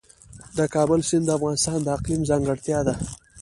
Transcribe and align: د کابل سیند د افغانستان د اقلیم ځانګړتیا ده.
د 0.57 0.59
کابل 0.75 0.99
سیند 1.09 1.25
د 1.27 1.29
افغانستان 1.37 1.79
د 1.83 1.87
اقلیم 1.97 2.21
ځانګړتیا 2.29 2.79
ده. 2.87 2.93